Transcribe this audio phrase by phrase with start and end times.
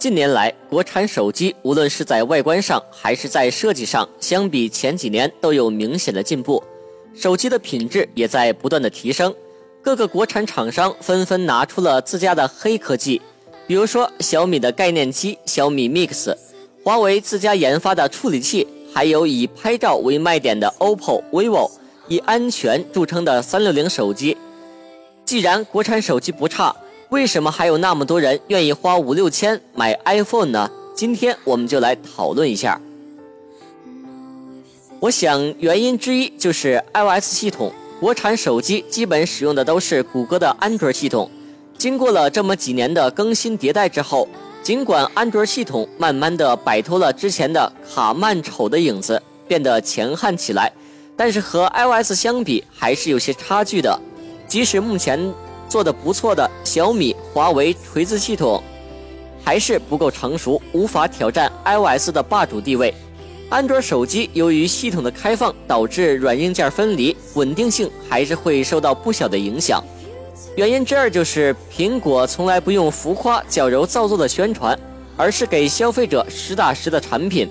[0.00, 6.64] 近年来，国产手机无论是在外观上还是在设计上，相比前几年都有明显的进步，
[7.14, 9.34] 手机的品质也在不断的提升。
[9.82, 13.20] 各个国产厂商纷纷拿出了自家的黑科技，
[13.66, 16.34] 比如说小米的概念机小米 Mix，
[16.82, 21.70] 华为自家研发的处理器，还有以拍照为卖点的 OPPO、vivo，
[22.08, 24.34] 以安全著称的三六零手机。
[25.26, 26.74] 既然国产手机不差，
[27.10, 30.70] 为什么还有那么多人愿意花五六千买 iPhone 呢？
[30.94, 32.80] 今天我们就来讨论一下。
[35.00, 41.28] 我想原因之一就是 iOS 系统，国产手机基本使用的都是谷歌的安卓系统。
[41.76, 44.28] 经过了这么几年的更新迭代之后，
[44.62, 50.72] 尽管安卓系统慢慢的摆脱了之前的卡慢丑的影子，变得强悍起来，
[51.16, 54.00] 但是和 iOS 相比还是有些差距的。
[54.46, 55.18] 即使目前。
[55.70, 58.60] 做的不错的小米、华为锤子系统，
[59.44, 62.92] 还是不够成熟，无法挑战 iOS 的霸主地位。
[63.48, 69.82] 安卓手机由于系统的开放，导致软硬件分离，稳定性还是会受到不小的影响。
[70.56, 74.76] 原因之二就是苹果从来不用浮夸、矫揉造作的宣传，
[75.16, 77.48] 而是给消费者实打实的产品。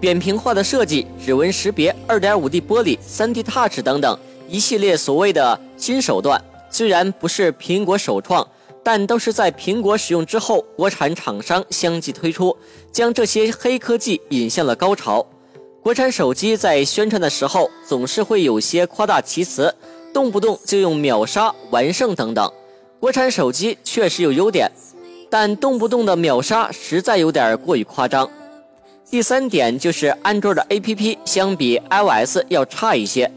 [0.00, 4.18] 扁平化的设计、指纹识别、2.5D 玻璃、3D Touch 等等
[4.48, 6.42] 一系列所谓的新手段。
[6.70, 8.46] 虽然不是苹果首创，
[8.82, 12.56] 但都是在苹果使用之后，国产厂商相继推出，
[12.92, 15.26] 将这些黑科技引向了高潮。
[15.82, 19.74] 国产手机在宣传的时候总是会有些夸大其词，
[20.12, 22.52] 动不动就用秒杀、完胜等等。
[22.98, 24.70] 国产手机确实有优点，
[25.30, 28.30] 但动不动的秒杀实在有点过于夸张。
[29.10, 33.30] 第三点就是安卓的 APP 相比 iOS 要差一些。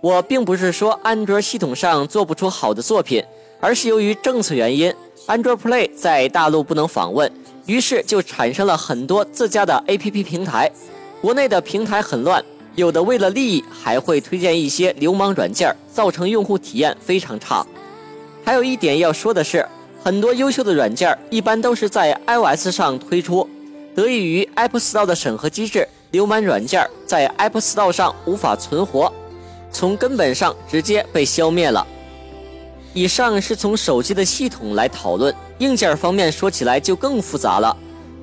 [0.00, 3.22] 我并不是说安卓系统上做不出好的作品，
[3.60, 4.92] 而是由于政策原因，
[5.26, 7.30] 安卓 Play 在大陆不能访问，
[7.66, 10.70] 于是就产生了很多自家的 APP 平台。
[11.20, 12.42] 国内的平台很乱，
[12.76, 17.66] 有的为了利益还会推荐一些流氓软件，造成用户体验非常差。
[18.42, 19.66] 还有一点要说的是，
[20.02, 23.46] 很多优秀的软件一般都是在 iOS 上推出，
[23.94, 29.12] 得益于 App Store 的审核机制，流氓软件在 App Store 上无法存活。
[29.72, 31.86] 从根本上直接被消灭了。
[32.92, 37.76] 以上是从手机的系统来讨论，硬件方面说起来就更复杂了。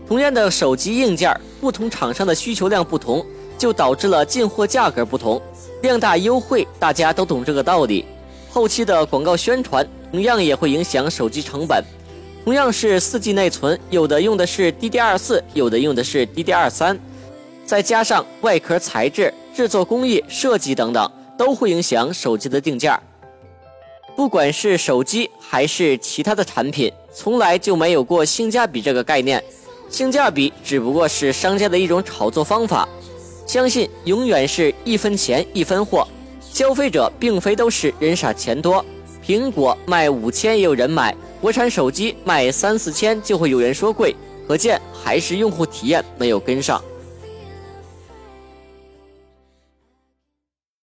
[0.07, 3.25] 同样的手机硬件，不同厂商的需求量不同，
[3.57, 5.41] 就导致了进货价格不同。
[5.81, 8.05] 量大优惠，大家都懂这个道理。
[8.49, 11.83] 后期的广告宣传同样也会影响手机成本。
[12.43, 16.97] 同样是四 G 内存，有的用的是 DDR4，有的用的是 DDR3，
[17.65, 21.11] 再加上外壳材质、制作工艺、设计等等。
[21.37, 22.99] 都会影响手机的定价。
[24.15, 29.43] 不管是手机还是其他的产品，从来就没有过性价比这个概念。
[29.89, 32.89] 性价比只不过是商家的一种炒作方法。
[33.45, 36.05] 相信永远是一分钱一分货。
[36.41, 38.83] 消费者并非都是人傻钱多。
[39.23, 44.15] 苹果卖五千也有人买，国产手机卖三四千就会有人说贵，
[44.47, 46.81] 可见还是用户体验没有跟上。